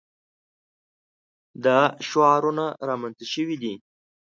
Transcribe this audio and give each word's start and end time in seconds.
دا 1.65 1.79
شعارونه 2.09 2.65
رامنځته 2.89 3.25
شوي 3.33 3.55
دي. 3.61 3.73